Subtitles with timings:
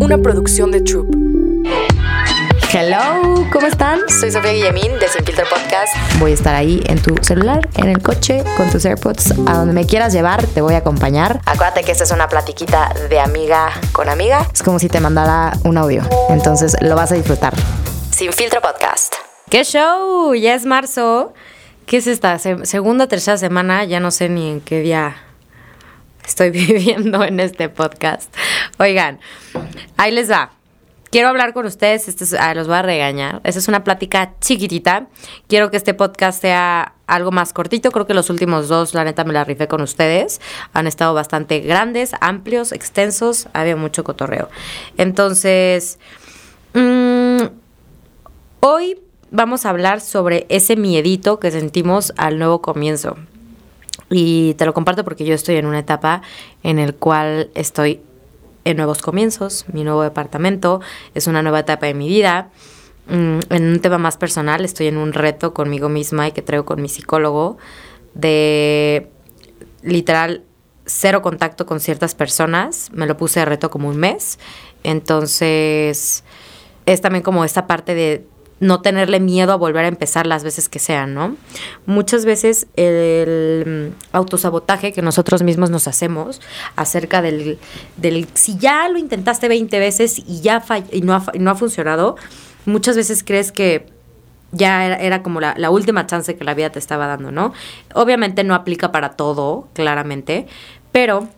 [0.00, 1.06] una producción de Troop.
[2.72, 4.00] Hello, ¿cómo están?
[4.08, 5.94] Soy Sofía Guillemín de Sin Filtro Podcast.
[6.18, 9.72] Voy a estar ahí en tu celular, en el coche, con tus AirPods, a donde
[9.72, 11.40] me quieras llevar, te voy a acompañar.
[11.46, 14.46] Acuérdate que esta es una platiquita de amiga con amiga.
[14.52, 17.54] Es como si te mandara un audio, entonces lo vas a disfrutar.
[18.10, 19.14] Sin Filtro Podcast.
[19.48, 20.34] ¡Qué show!
[20.34, 21.32] Ya es marzo.
[21.86, 22.38] ¿Qué es esta?
[22.38, 25.16] Se- segunda, tercera semana, ya no sé ni en qué día
[26.26, 28.34] estoy viviendo en este podcast.
[28.78, 29.20] Oigan,
[29.96, 30.50] ahí les va.
[31.10, 33.40] Quiero hablar con ustedes, este es- ah, los voy a regañar.
[33.44, 35.06] Esta es una plática chiquitita.
[35.48, 37.92] Quiero que este podcast sea algo más cortito.
[37.92, 40.40] Creo que los últimos dos, la neta, me la rifé con ustedes.
[40.72, 43.48] Han estado bastante grandes, amplios, extensos.
[43.52, 44.50] Había mucho cotorreo.
[44.98, 46.00] Entonces,
[46.74, 47.42] mm,
[48.60, 49.00] hoy
[49.30, 53.16] vamos a hablar sobre ese miedito que sentimos al nuevo comienzo.
[54.10, 56.22] Y te lo comparto porque yo estoy en una etapa
[56.62, 58.00] en el cual estoy
[58.64, 60.80] en nuevos comienzos, mi nuevo departamento,
[61.14, 62.50] es una nueva etapa de mi vida.
[63.08, 66.64] Mm, en un tema más personal, estoy en un reto conmigo misma y que traigo
[66.64, 67.58] con mi psicólogo
[68.14, 69.08] de
[69.82, 70.42] literal
[70.84, 72.90] cero contacto con ciertas personas.
[72.92, 74.38] Me lo puse de reto como un mes.
[74.82, 76.24] Entonces,
[76.86, 78.26] es también como esta parte de
[78.58, 81.36] no tenerle miedo a volver a empezar las veces que sean, ¿no?
[81.84, 86.40] Muchas veces el mm, autosabotaje que nosotros mismos nos hacemos
[86.74, 87.58] acerca del,
[87.96, 91.54] del si ya lo intentaste 20 veces y ya y no, ha, y no ha
[91.54, 92.16] funcionado,
[92.64, 93.86] muchas veces crees que
[94.52, 97.52] ya era, era como la, la última chance que la vida te estaba dando, ¿no?
[97.94, 100.46] Obviamente no aplica para todo, claramente,
[100.92, 101.28] pero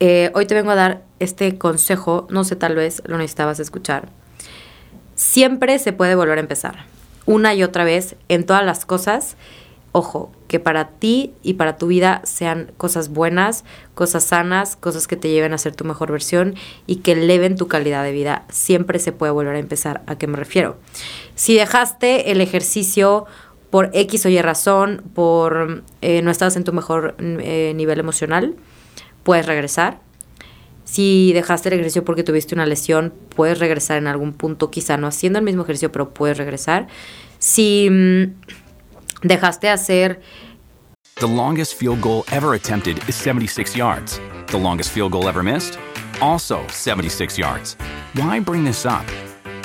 [0.00, 4.08] eh, hoy te vengo a dar este consejo, no sé, tal vez lo necesitabas escuchar.
[5.18, 6.84] Siempre se puede volver a empezar,
[7.26, 9.36] una y otra vez, en todas las cosas.
[9.90, 13.64] Ojo, que para ti y para tu vida sean cosas buenas,
[13.96, 16.54] cosas sanas, cosas que te lleven a ser tu mejor versión
[16.86, 18.44] y que eleven tu calidad de vida.
[18.48, 20.02] Siempre se puede volver a empezar.
[20.06, 20.76] ¿A qué me refiero?
[21.34, 23.26] Si dejaste el ejercicio
[23.70, 28.54] por X o Y razón, por eh, no estabas en tu mejor eh, nivel emocional,
[29.24, 29.98] puedes regresar.
[30.90, 35.06] Si dejaste el ejercicio porque tuviste una lesión, puedes regresar en algún punto, quizá no
[35.06, 36.86] haciendo el mismo ejercicio, pero puedes regresar.
[37.38, 38.32] Si mm,
[39.22, 40.22] dejaste hacer
[41.16, 44.18] The longest field goal ever attempted is 76 yards.
[44.46, 45.78] The longest field goal ever missed?
[46.22, 47.76] Also 76 yards.
[48.14, 49.04] Why bring this up?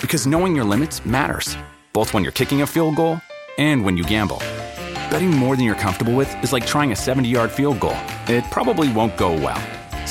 [0.01, 1.55] Because knowing your limits matters,
[1.93, 3.21] both when you're kicking a field goal
[3.57, 4.39] and when you gamble.
[5.09, 7.95] Betting more than you're comfortable with is like trying a 70 yard field goal,
[8.27, 9.61] it probably won't go well.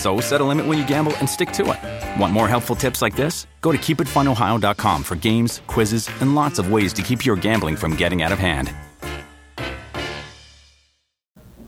[0.03, 2.21] So set a limit when you gamble and stick to it.
[2.21, 3.47] Want more helpful tips like this?
[3.61, 7.95] Go to keepitfunohio.com for games, quizzes, and lots of ways to keep your gambling from
[7.95, 8.73] getting out of hand.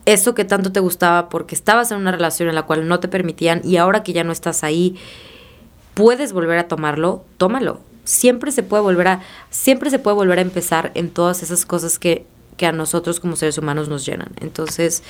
[0.07, 3.09] eso que tanto te gustaba porque estabas en una relación en la cual no te
[3.09, 4.99] permitían y ahora que ya no estás ahí,
[5.95, 7.81] puedes volver a tomarlo, tómalo.
[8.05, 11.99] Siempre se puede volver a, siempre se puede volver a empezar en todas esas cosas
[11.99, 14.33] que, que a nosotros como seres humanos nos llenan.
[14.41, 15.03] Entonces,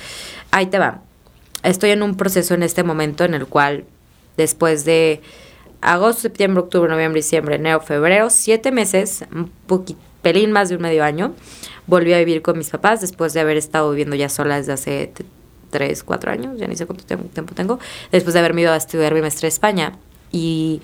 [0.51, 1.01] ahí te va.
[1.65, 3.85] Estoy en un proceso en este momento en el cual
[4.37, 5.21] después de
[5.81, 10.81] agosto, septiembre, octubre, noviembre, diciembre, enero, febrero, siete meses, un poquito, pelín más de un
[10.81, 11.33] medio año,
[11.87, 15.11] volví a vivir con mis papás después de haber estado viviendo ya sola desde hace
[15.69, 17.79] tres, cuatro años, ya ni sé cuánto tiempo, tengo,
[18.11, 19.97] después de haberme ido a estudiar mi maestría España.
[20.31, 20.81] Y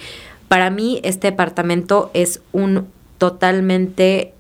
[0.47, 2.87] para mí este departamento es un
[3.17, 4.33] totalmente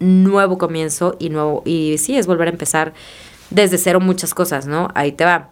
[0.00, 2.94] nuevo comienzo y nuevo, y sí, es volver a empezar
[3.50, 4.88] desde cero muchas cosas, ¿no?
[4.94, 5.50] Ahí te va.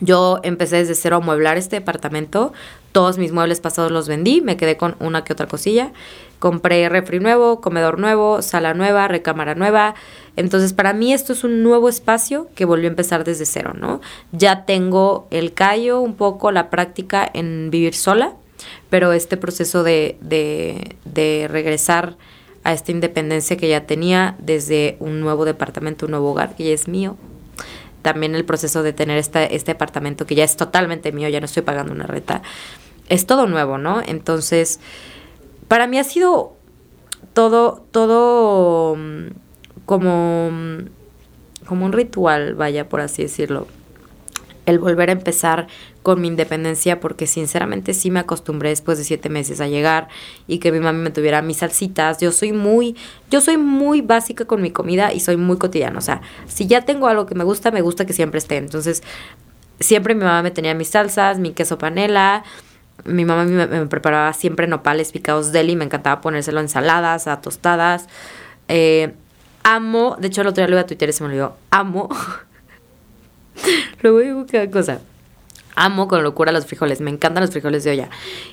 [0.00, 2.52] Yo empecé desde cero a mueblar este departamento.
[2.92, 4.40] Todos mis muebles pasados los vendí.
[4.40, 5.92] Me quedé con una que otra cosilla.
[6.38, 9.94] Compré refri nuevo, comedor nuevo, sala nueva, recámara nueva.
[10.36, 14.00] Entonces, para mí esto es un nuevo espacio que volvió a empezar desde cero, ¿no?
[14.32, 18.34] Ya tengo el callo, un poco la práctica en vivir sola,
[18.90, 22.16] pero este proceso de, de, de regresar
[22.64, 26.74] a esta independencia que ya tenía desde un nuevo departamento, un nuevo hogar que ya
[26.74, 27.16] es mío,
[28.06, 31.46] también el proceso de tener este, este apartamento que ya es totalmente mío, ya no
[31.46, 32.40] estoy pagando una renta,
[33.08, 34.00] es todo nuevo, ¿no?
[34.00, 34.78] Entonces,
[35.66, 36.52] para mí ha sido
[37.32, 39.30] todo, todo mm,
[39.86, 40.78] como, mm,
[41.66, 43.66] como un ritual, vaya, por así decirlo.
[44.66, 45.68] El volver a empezar
[46.02, 50.08] con mi independencia, porque sinceramente sí me acostumbré después de siete meses a llegar
[50.46, 52.18] y que mi mami me tuviera mis salsitas.
[52.18, 52.96] Yo soy muy,
[53.30, 55.98] yo soy muy básica con mi comida y soy muy cotidiana.
[55.98, 58.56] O sea, si ya tengo algo que me gusta, me gusta que siempre esté.
[58.56, 59.02] Entonces,
[59.80, 62.44] siempre mi mamá me tenía mis salsas, mi queso panela.
[63.04, 65.76] Mi mamá me, preparaba siempre nopales picados deli.
[65.76, 68.08] Me encantaba ponérselo a ensaladas, a tostadas.
[68.68, 69.14] Eh,
[69.62, 71.56] amo, de hecho el otro día lo iba a Twitter y se me olvidó.
[71.70, 72.08] Amo.
[74.02, 75.00] Luego digo cada cosa.
[75.78, 78.08] amo con locura los frijoles, me encantan los frijoles de olla.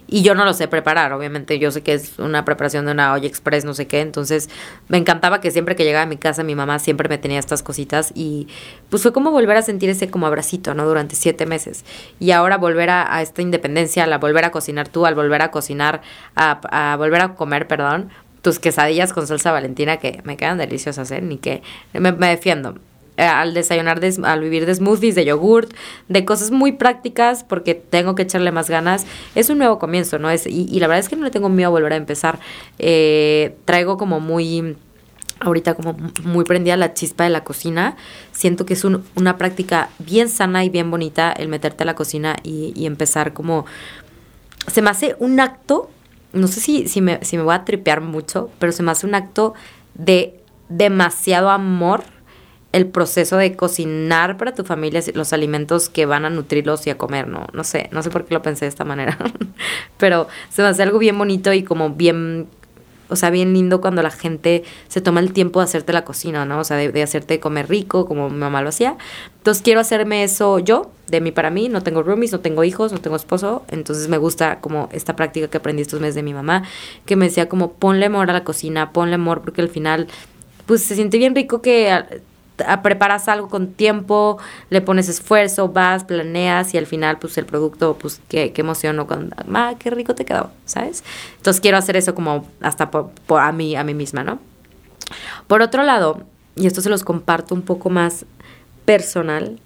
[0.08, 3.14] Y yo no los sé preparar, obviamente yo sé que es una preparación de una
[3.14, 4.50] olla express, no sé qué, entonces
[4.90, 7.64] me encantaba que siempre que llegaba a mi casa mi mamá siempre me tenía estas
[7.64, 8.50] cositas y
[8.90, 10.86] pues fue como volver a sentir ese como abracito, ¿no?
[10.86, 11.86] Durante siete meses.
[12.20, 16.02] Y ahora volver a, esta independencia, a volver a cocinar tú, al volver a cocinar,
[16.36, 18.10] a, volver a comer, perdón,
[18.42, 21.22] tus quesadillas con salsa valentina que me quedan deliciosas, ¿eh?
[21.22, 21.64] Ni que
[21.94, 22.76] me defiendo.
[23.18, 25.71] Al desayunar, al vivir de smoothies, de yogurt,
[26.10, 29.06] de cosas muy prácticas porque tengo que echarle más ganas.
[29.36, 30.30] Es un nuevo comienzo, ¿no?
[30.31, 32.39] Es, y, la verdad es que no le tengo miedo a volver a empezar.
[32.80, 34.75] Eh, traigo como muy
[35.39, 37.95] ahorita como muy prendida la chispa de la cocina.
[38.31, 42.36] Siento que es una práctica bien sana y bien bonita el meterte a la cocina
[42.44, 43.66] y, y, empezar como...
[44.68, 45.89] Se me hace un acto,
[46.31, 49.06] no sé si, si, me, si me voy a tripear mucho, pero se me hace
[49.06, 49.54] un acto
[49.94, 50.39] de
[50.69, 52.04] demasiado amor
[52.74, 56.98] el proceso de cocinar para tu familia los alimentos que van a nutrirlos y a
[56.98, 57.46] comer, ¿no?
[57.54, 59.18] No sé, no sé por qué lo pensé de esta manera,
[59.98, 62.48] pero se me hace algo bien bonito y como bien,
[63.10, 66.46] o sea, bien lindo cuando la gente se toma el tiempo de hacerte la cocina,
[66.46, 66.60] ¿no?
[66.60, 68.98] O sea, de, hacerte comer rico, como mi mamá lo hacía.
[69.38, 72.92] Entonces quiero hacerme eso yo, de mí para mí, no tengo roomies, no tengo hijos,
[72.92, 76.34] no tengo esposo, entonces me gusta como esta práctica que aprendí estos meses de mi
[76.34, 76.64] mamá,
[77.06, 80.08] que me decía como ponle amor a la cocina, ponle amor porque al final
[80.66, 82.24] pues se siente bien rico que
[82.82, 84.38] preparas algo con tiempo,
[84.70, 89.00] le pones esfuerzo, vas, planeas y al final pues el producto, pues qué, qué emoción
[89.00, 89.08] o
[89.54, 91.04] ah, qué rico te quedó, ¿sabes?
[91.38, 94.40] Entonces quiero hacer eso como hasta por, a, mí, a mí misma, ¿no?
[95.48, 96.24] Por otro lado,
[96.56, 98.26] y esto se los comparto un poco más
[98.86, 99.60] personal,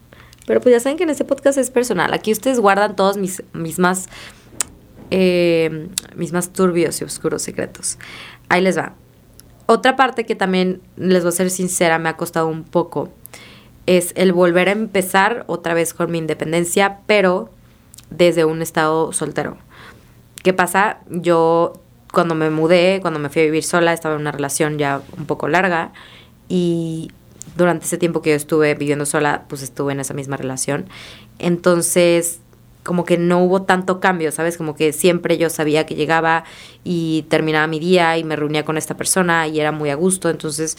[0.46, 3.44] pero pues ya saben que en este podcast es personal, aquí ustedes guardan todos mis,
[3.54, 4.08] mis más,
[5.12, 7.98] eh, mis más turbios y oscuros secretos.
[8.50, 8.94] Ahí les va.
[9.68, 13.10] Otra parte que también, les voy a ser sincera, me ha costado un poco,
[13.86, 17.50] es el volver a empezar otra vez con mi independencia, pero
[18.10, 19.58] desde un estado soltero.
[20.42, 21.00] ¿Qué pasa?
[21.10, 21.74] Yo
[22.14, 25.26] cuando me mudé, cuando me fui a vivir sola, estaba en una relación ya un
[25.26, 25.92] poco larga
[26.48, 27.12] y
[27.58, 30.88] durante ese tiempo que yo estuve viviendo sola, pues estuve en esa misma relación.
[31.40, 32.40] Entonces,
[32.88, 34.58] como que no hubo tanto cambio, ¿sabes?
[34.58, 36.46] Como que siempre yo sabía que llegaba
[36.86, 40.30] y terminaba mi día y me reunía con esta persona y era muy a gusto.
[40.30, 40.78] Entonces,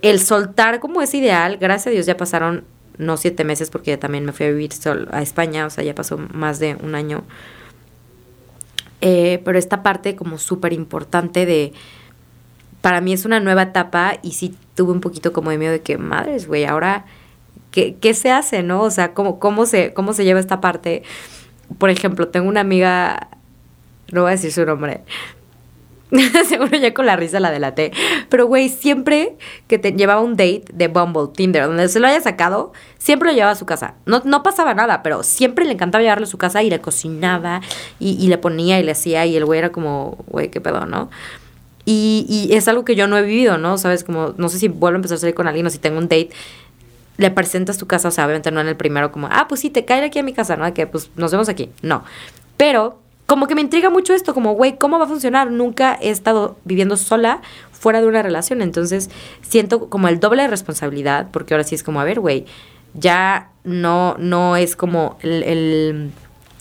[0.00, 2.64] el soltar como es ideal, gracias a Dios ya pasaron
[2.98, 4.70] no siete meses porque también me fui a vivir
[5.10, 7.24] a España, o sea, ya pasó más de un año.
[9.00, 11.72] Eh, pero esta parte como súper importante de,
[12.80, 15.82] para mí es una nueva etapa y sí tuve un poquito como de miedo de
[15.82, 17.06] que, madres, güey, ahora
[17.76, 18.82] ¿qué, se hace, no?
[18.82, 21.02] O sea, ¿cómo, cómo, se, ¿cómo se lleva esta parte?
[21.78, 23.28] Por ejemplo, tengo una amiga,
[24.12, 25.02] no voy a decir su nombre,
[26.48, 27.92] Seguro ya con la risa la delaté.
[28.28, 29.36] Pero, güey, siempre
[29.66, 33.34] que te llevaba un date de Bumble, Tinder, donde se lo haya sacado, siempre lo
[33.34, 33.94] llevaba a su casa.
[34.06, 37.60] No, no pasaba nada, pero siempre le encantaba llevarlo a su casa y le cocinaba
[37.98, 40.86] y, y le ponía y le hacía y el güey era como, güey, qué pedo,
[40.86, 41.10] ¿no?
[41.88, 43.78] Y, y, es algo que yo no he vivido, ¿no?
[43.78, 45.98] Sabes, como, no sé si vuelvo a empezar a salir con alguien o si tengo
[45.98, 46.30] un date
[47.16, 49.70] le presentas tu casa, o sea, obviamente no en el primero como, ah, pues sí,
[49.70, 50.72] te cae aquí a mi casa, ¿no?
[50.74, 51.70] Que pues nos vemos aquí.
[51.82, 52.04] No.
[52.56, 55.50] Pero como que me intriga mucho esto, como, güey, ¿cómo va a funcionar?
[55.50, 57.40] Nunca he estado viviendo sola
[57.72, 59.10] fuera de una relación, entonces
[59.42, 62.46] siento como el doble de responsabilidad, porque ahora sí es como, a ver, güey,
[62.94, 66.12] ya no, no es como el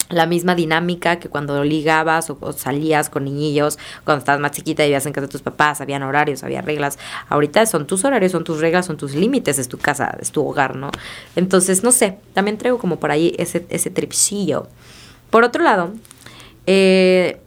[0.09, 5.05] la misma dinámica que cuando ligabas o, salías con niñillos, cuando estabas más chiquita vivías
[5.05, 6.99] en casa de tus papás, habían horarios, había reglas.
[7.29, 10.47] Ahorita son tus horarios, son tus reglas, son tus límites, es tu casa, es tu
[10.47, 10.91] hogar, ¿no?
[11.35, 14.67] Entonces, no sé, también traigo como por ahí ese, ese tripsillo.
[15.29, 15.93] Por otro lado,
[16.67, 17.39] eh,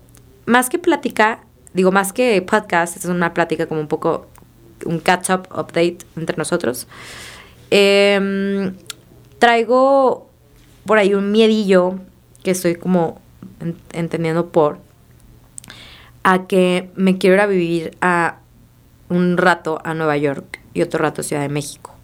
[0.47, 1.41] más que plática,
[1.75, 4.27] digo, más que podcast, es una plática como un poco
[4.85, 6.87] un catch-up update entre nosotros.
[7.71, 8.75] Em,
[9.39, 10.29] traigo
[10.87, 11.99] por ahí un miedillo
[12.43, 13.21] que estoy como
[13.93, 14.79] entendiendo por,
[16.23, 18.39] a que me quiero ir a vivir a
[19.09, 21.95] un rato a Nueva York y otro rato a Ciudad de México.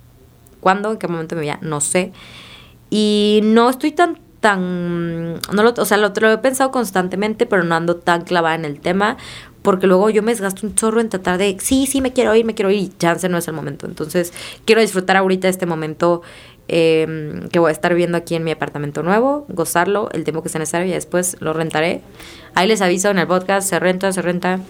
[0.60, 0.90] ¿Cuándo?
[0.90, 2.12] ¿En qué momento me voy No sé.
[2.88, 7.74] Y no estoy tan, tan, no lo, o sea, lo, he pensado constantemente, pero no
[7.74, 9.16] ando tan clavada en el tema,
[9.62, 12.44] porque luego yo me desgasto un chorro en tratar de, sí, sí, me quiero ir,
[12.44, 13.86] me quiero ir, y chance no es el momento.
[13.86, 14.32] Entonces,
[14.64, 16.22] quiero disfrutar ahorita este momento
[16.66, 20.48] Em, que voy a estar viviendo aquí en mi apartamento nuevo, gozarlo el tiempo que
[20.48, 22.00] sea necesario y después lo rentaré.
[22.54, 24.60] Ahí les aviso en el podcast, se renta, se renta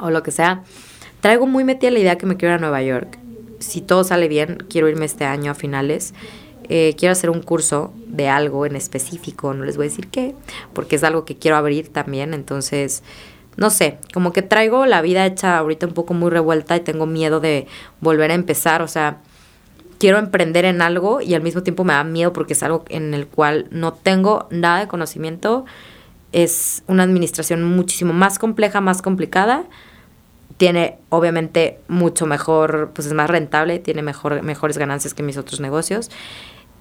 [0.00, 0.64] o lo que sea.
[1.20, 3.18] Traigo muy metida la idea que me quiero ir a Nueva York.
[3.60, 6.14] Si todo sale bien, quiero irme este año a finales.
[6.68, 10.34] Eh, quiero hacer un curso de algo en específico, no les voy a decir qué,
[10.72, 13.02] porque es algo que quiero abrir también, entonces,
[13.56, 17.04] no sé, como que traigo la vida hecha ahorita un poco muy revuelta y tengo
[17.04, 17.66] miedo de
[18.00, 19.18] volver a empezar, o sea,
[19.98, 23.14] quiero emprender en algo y al mismo tiempo me da miedo porque es algo en
[23.14, 25.64] el cual no tengo nada de conocimiento.
[26.32, 29.64] Es una administración muchísimo más compleja, más complicada.
[30.56, 35.60] Tiene obviamente mucho mejor, pues es más rentable, tiene mejor, mejores ganancias que mis otros
[35.60, 36.10] negocios.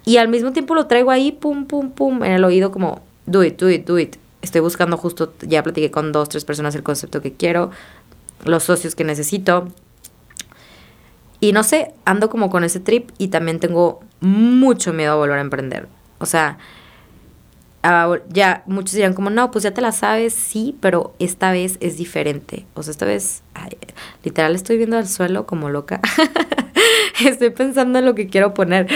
[0.06, 3.44] Y al mismo tiempo lo traigo ahí, pum, pum, pum, en el oído como, do
[3.44, 4.18] it, do it, do it.
[4.42, 7.72] Estoy buscando justo, ya platiqué con dos, tres personas el concepto que quiero,
[8.44, 9.70] los socios que necesito.
[11.44, 15.40] Y no sé, ando como con ese trip y también tengo mucho miedo a volver
[15.40, 15.90] a emprender.
[16.20, 16.58] O sea,
[18.30, 21.98] ya muchos dirán como, no, pues ya te la sabes, sí, pero esta vez es
[21.98, 22.66] diferente.
[22.76, 23.44] O sea, esta vez,
[24.24, 26.00] literal, estoy viendo al suelo como loca.
[27.26, 28.88] estoy pensando en lo que quiero poner.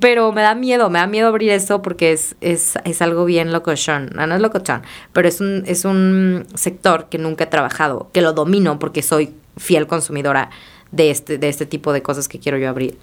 [0.00, 3.52] Pero me da miedo, me da miedo abrir eso porque es, es, es algo bien
[3.52, 4.10] locochón.
[4.12, 8.22] No, no es locochón, pero es un, es un sector que nunca he trabajado, que
[8.22, 10.50] lo domino porque soy fiel consumidora
[10.92, 12.98] de este, de este tipo de cosas que quiero yo abrir.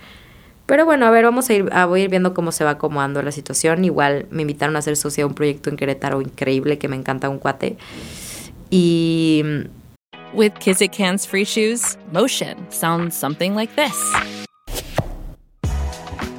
[0.65, 2.71] Pero bueno, a ver, vamos a ir, a, voy a ir viendo cómo se va
[2.71, 3.85] acomodando la situación.
[3.85, 7.29] Igual me invitaron a ser socia de un proyecto en Querétaro increíble que me encanta
[7.29, 7.77] un cuate.
[8.69, 9.43] Y...
[10.33, 13.95] With Kizik Hands Free Shoes, motion sounds something like this.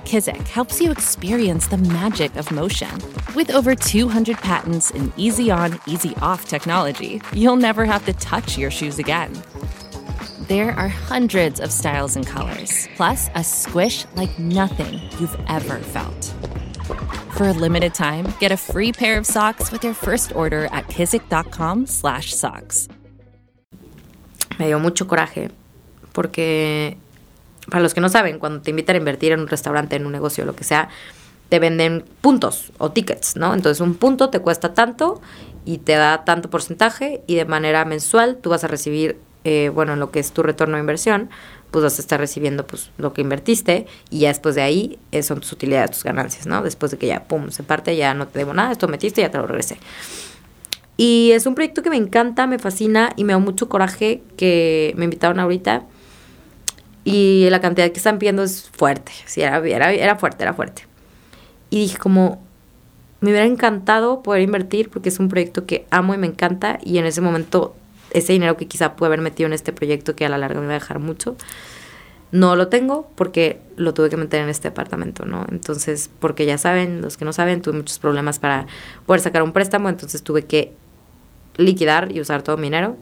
[0.05, 2.91] Kizik helps you experience the magic of motion.
[3.35, 8.59] With over 200 patents and easy on, easy off technology, you'll never have to touch
[8.59, 9.33] your shoes again.
[10.49, 16.33] There are hundreds of styles and colors, plus a squish like nothing you've ever felt.
[17.37, 20.89] For a limited time, get a free pair of socks with your first order at
[20.89, 22.89] kizik.com/socks.
[24.59, 25.51] Me dio mucho coraje
[26.15, 26.97] porque
[27.71, 30.13] para los que no saben, cuando te invitan a invertir en un restaurante, en un
[30.13, 30.89] negocio, lo que sea,
[31.51, 33.53] te venden puntos o tickets, ¿no?
[33.53, 35.21] Entonces un punto te cuesta tanto
[35.67, 39.97] y te da tanto porcentaje y de manera mensual tú vas a recibir, eh, bueno,
[39.97, 41.31] lo que es tu retorno de inversión,
[41.71, 45.23] pues vas a estar recibiendo pues lo que invertiste y ya después de ahí eh,
[45.23, 46.63] son tus utilidades, tus ganancias, ¿no?
[46.63, 49.25] Después de que ya, pum, se parte, ya no te debo nada, esto metiste y
[49.25, 49.79] ya te lo regresé.
[50.97, 54.95] Y es un proyecto que me encanta, me fascina y me da mucho coraje que
[54.97, 55.85] me invitaron ahorita
[57.05, 60.87] y la cantidad que están pidiendo es fuerte, sí, era, era, era fuerte, era fuerte.
[61.71, 62.43] Y dije como,
[63.21, 66.99] me hubiera encantado poder invertir porque es un proyecto que amo y me encanta y
[66.99, 67.75] en ese momento
[68.11, 70.67] ese dinero que quizá pude haber metido en este proyecto que a la larga me
[70.67, 71.37] va a dejar mucho,
[72.31, 75.47] no lo tengo porque lo tuve que meter en este apartamento, ¿no?
[75.51, 78.67] Entonces, porque ya saben, los que no saben, tuve muchos problemas para
[79.07, 80.73] poder sacar un préstamo, entonces tuve que
[81.57, 82.97] liquidar y usar todo mi dinero.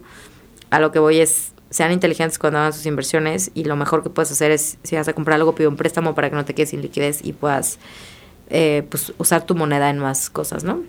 [0.70, 4.10] A lo que voy es, sean inteligentes cuando hagan sus inversiones y lo mejor que
[4.10, 6.54] puedes hacer es, si vas a comprar algo, pide un préstamo para que no te
[6.54, 7.78] quedes sin liquidez y puedas
[8.48, 10.82] eh, pues, usar tu moneda en más cosas, ¿no?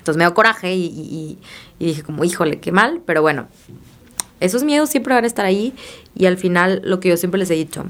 [0.00, 1.38] Entonces me dio coraje y,
[1.78, 3.48] dije como, híjole, qué mal, pero bueno,
[4.40, 5.74] esos miedos siempre van a estar ahí
[6.14, 7.84] y al final lo que yo siempre les he dicho,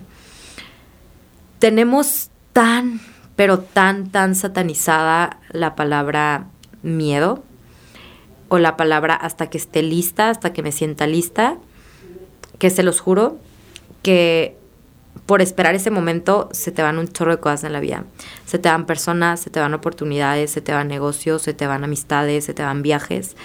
[1.61, 3.01] tenemos tan,
[3.37, 6.49] pero tan, tan satanizada la palabra
[6.83, 7.45] miedo
[8.49, 11.59] o la palabra hasta que esté lista, hasta que me sienta lista,
[12.59, 13.39] que se los juro
[14.03, 14.57] que
[15.27, 18.05] por esperar ese momento se te van un chorro de cosas en la vida.
[18.47, 21.85] Se te van personas, se te van oportunidades, se te van negocios, se te van
[21.85, 23.37] amistades, se te van viajes.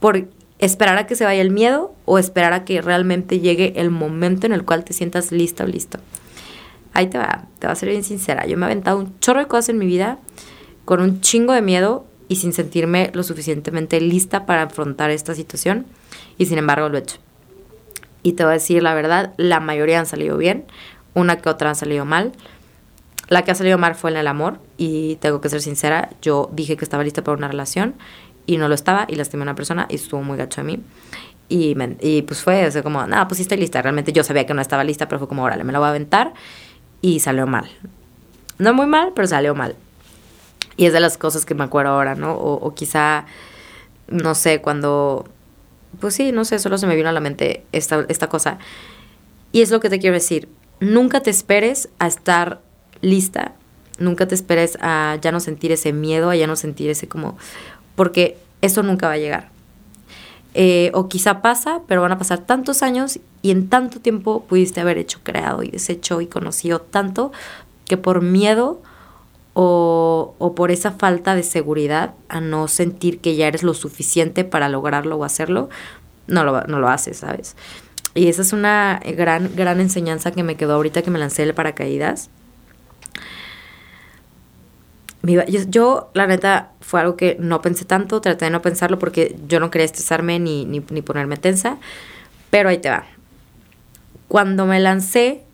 [0.00, 3.90] Por esperar a que se vaya el miedo o esperar a que realmente llegue el
[3.90, 5.98] momento en el cual te sientas lista o listo.
[6.92, 8.46] Ahí te va, te va a ser bien sincera.
[8.46, 10.18] Yo me he aventado un chorro de cosas en mi vida
[10.84, 15.86] con un chingo de miedo y sin sentirme lo suficientemente lista para afrontar esta situación
[16.38, 17.23] y sin embargo lo he hecho.
[18.24, 20.64] Y te voy a decir la verdad, la mayoría han salido bien,
[21.12, 22.32] una que otra han salido mal.
[23.28, 26.50] La que ha salido mal fue en el amor y tengo que ser sincera, yo
[26.52, 27.94] dije que estaba lista para una relación
[28.46, 30.80] y no lo estaba y lastimé a una persona y estuvo muy gacho a mí.
[31.50, 33.82] Y, y pues fue o como, nada, pues sí estoy lista.
[33.82, 35.90] Realmente yo sabía que no estaba lista, pero fue como, órale, me la voy a
[35.90, 36.32] aventar
[37.02, 37.70] y salió mal.
[38.58, 39.76] No muy mal, pero salió mal.
[40.78, 42.32] Y es de las cosas que me acuerdo ahora, ¿no?
[42.32, 43.26] O, o quizá,
[44.08, 45.26] no sé, cuando
[46.00, 48.58] pues sí, no sé, solo se me vino a la mente esta, esta cosa.
[49.52, 50.48] Y es lo que te quiero decir.
[50.80, 52.60] Nunca te esperes a estar
[53.00, 53.54] lista.
[53.98, 57.38] Nunca te esperes a ya no sentir ese miedo, a ya no sentir ese como...
[57.94, 59.50] Porque eso nunca va a llegar.
[60.54, 64.80] Eh, o quizá pasa, pero van a pasar tantos años y en tanto tiempo pudiste
[64.80, 67.32] haber hecho, creado y deshecho y conocido tanto
[67.86, 68.80] que por miedo
[69.54, 74.44] o, o, por esa falta de seguridad a no sentir que ya eres lo suficiente
[74.44, 75.68] para lograrlo o hacerlo,
[76.26, 77.56] no lo, no lo haces, ¿sabes?
[78.14, 81.54] Y esa es una gran, gran enseñanza que me quedó ahorita que me lancé el
[81.54, 82.30] paracaídas.
[85.22, 89.36] Yo, yo, la neta, fue algo que no pensé tanto, traté de no pensarlo porque
[89.48, 91.78] yo no quería estresarme ni, ni, ni ponerme tensa,
[92.50, 93.06] pero ahí te va.
[94.28, 95.44] Cuando me lancé,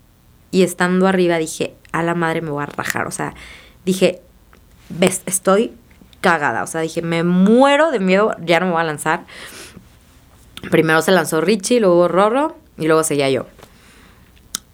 [0.50, 3.06] y estando arriba dije, a la madre me voy a rajar.
[3.06, 3.34] O sea,
[3.84, 4.20] dije,
[4.88, 5.72] ves, estoy
[6.20, 6.62] cagada.
[6.62, 9.24] O sea, dije, me muero de miedo, ya no me voy a lanzar.
[10.70, 13.46] Primero se lanzó Richie, luego Rorro y luego seguía yo.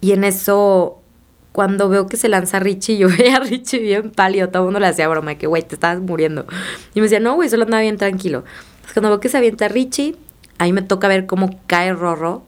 [0.00, 1.00] Y en eso,
[1.52, 4.80] cuando veo que se lanza Richie, yo veía a Richie bien pálido, todo el mundo
[4.80, 6.46] le hacía broma, que güey, te estás muriendo.
[6.94, 8.44] Y me decía, no, güey, solo andaba bien tranquilo.
[8.82, 10.16] Pues cuando veo que se avienta Richie,
[10.58, 12.42] ahí me toca ver cómo cae Rorro.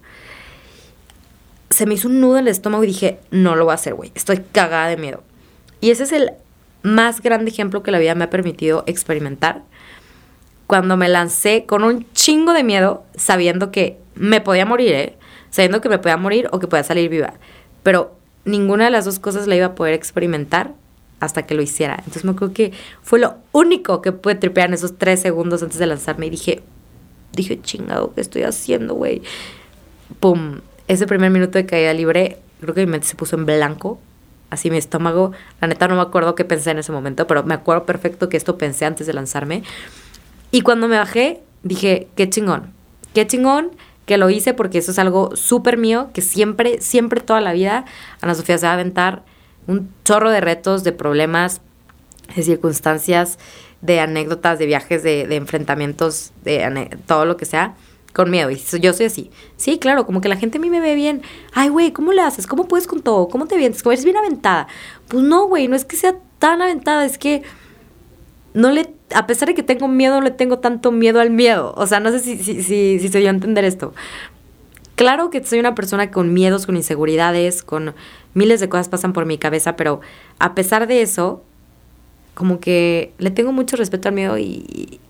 [1.70, 3.94] Se me hizo un nudo en el estómago y dije, no lo voy a hacer,
[3.94, 5.22] güey, estoy cagada de miedo.
[5.80, 6.32] Y ese es el
[6.82, 9.62] más grande ejemplo que la vida me ha permitido experimentar.
[10.66, 15.18] Cuando me lancé con un chingo de miedo, sabiendo que me podía morir, ¿eh?
[15.50, 17.34] sabiendo que me podía morir o que podía salir viva.
[17.82, 20.74] Pero ninguna de las dos cosas la iba a poder experimentar
[21.20, 21.94] hasta que lo hiciera.
[21.98, 25.78] Entonces me acuerdo que fue lo único que pude tripear en esos tres segundos antes
[25.78, 26.62] de lanzarme y dije,
[27.32, 29.22] dije, chingado, ¿qué estoy haciendo, güey?
[30.20, 34.00] Pum, ese primer minuto de caída libre, creo que mi mente se puso en blanco
[34.50, 35.32] así mi estómago.
[35.60, 38.36] La neta no me acuerdo qué pensé en ese momento, pero me acuerdo perfecto que
[38.36, 39.62] esto pensé antes de lanzarme.
[40.50, 42.72] Y cuando me bajé, dije, qué chingón,
[43.14, 43.70] qué chingón
[44.06, 47.84] que lo hice porque eso es algo súper mío, que siempre, siempre toda la vida
[48.22, 49.22] Ana Sofía se va a aventar
[49.66, 51.60] un chorro de retos, de problemas,
[52.34, 53.38] de circunstancias,
[53.82, 57.74] de anécdotas, de viajes, de, de enfrentamientos, de todo lo que sea
[58.12, 58.50] con miedo.
[58.50, 59.30] Y yo soy así.
[59.56, 61.22] Sí, claro, como que la gente a mí me ve bien.
[61.52, 62.46] Ay, güey, ¿cómo le haces?
[62.46, 63.28] ¿Cómo puedes con todo?
[63.28, 63.82] ¿Cómo te vienes?
[63.82, 64.68] ¿Cómo eres bien aventada?
[65.08, 67.42] Pues no, güey, no es que sea tan aventada, es que
[68.54, 71.74] no le, a pesar de que tengo miedo, no le tengo tanto miedo al miedo.
[71.76, 73.94] O sea, no sé si, si, si, si se dio a entender esto.
[74.96, 77.94] Claro que soy una persona con miedos, con inseguridades, con
[78.34, 80.00] miles de cosas pasan por mi cabeza, pero
[80.40, 81.44] a pesar de eso,
[82.34, 85.00] como que le tengo mucho respeto al miedo y,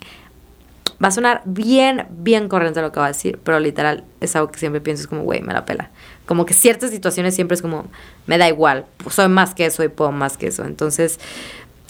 [1.03, 4.51] Va a sonar bien, bien corriente lo que va a decir, pero literal es algo
[4.51, 5.91] que siempre pienso, es como, güey, me la pela.
[6.27, 7.87] Como que ciertas situaciones siempre es como,
[8.27, 10.65] me da igual, soy más que eso y puedo más que eso.
[10.65, 11.21] Entonces,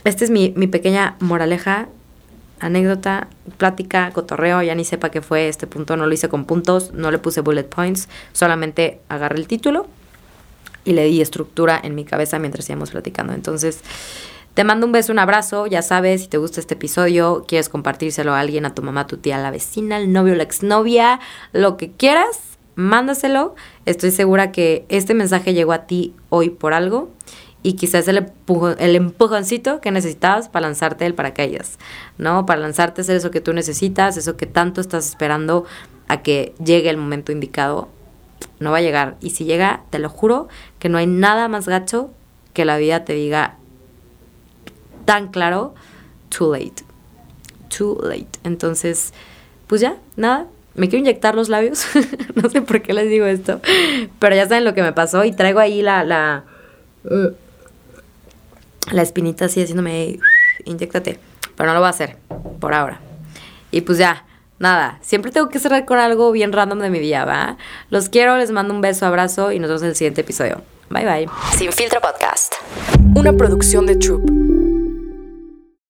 [0.04, 1.88] esta es mi, mi pequeña moraleja,
[2.60, 6.92] anécdota, plática, cotorreo, ya ni sepa qué fue este punto, no lo hice con puntos,
[6.92, 9.86] no le puse bullet points, solamente agarré el título
[10.84, 13.32] y le di estructura en mi cabeza mientras íbamos platicando.
[13.32, 13.80] Entonces,
[14.58, 15.68] te mando un beso, un abrazo.
[15.68, 19.06] Ya sabes, si te gusta este episodio, quieres compartírselo a alguien, a tu mamá, a
[19.06, 21.20] tu tía, a la vecina, al novio, la exnovia,
[21.52, 22.40] lo que quieras,
[22.74, 23.54] mándaselo.
[23.86, 27.08] Estoy segura que este mensaje llegó a ti hoy por algo
[27.62, 28.26] y quizás el,
[28.96, 31.78] empujoncito que necesitabas para lanzarte el paracaídas,
[32.16, 32.44] ¿no?
[32.44, 35.66] Para lanzarte es eso que tú necesitas, eso que tanto estás esperando
[36.08, 37.90] a que llegue el momento indicado.
[38.58, 39.18] No va a llegar.
[39.20, 40.48] Y si llega, te lo juro
[40.80, 42.10] que no hay nada más gacho
[42.54, 43.58] que la vida te diga,
[45.08, 45.74] tan claro,
[46.28, 46.84] too late.
[47.74, 48.28] Too late.
[48.44, 49.14] Entonces,
[49.66, 50.46] pues ya, nada.
[50.74, 51.86] Me quiero inyectar los labios.
[52.34, 53.62] no sé por qué les digo esto.
[54.18, 55.24] Pero ya saben lo que me pasó.
[55.24, 56.04] Y traigo ahí la.
[56.04, 56.44] La,
[58.92, 60.18] la espinita así haciéndome.
[60.66, 61.18] Inyectate.
[61.56, 62.18] Pero no lo voy a hacer.
[62.60, 63.00] Por ahora.
[63.70, 64.26] Y pues ya.
[64.58, 67.56] Nada, siempre tengo que cerrar con algo bien random de mi día, ¿va?
[67.90, 70.62] Los quiero, les mando un beso, abrazo y nos vemos en el siguiente episodio.
[70.90, 71.28] Bye bye.
[71.56, 72.54] Sin filtro podcast.
[73.14, 74.57] Una producción de Troop.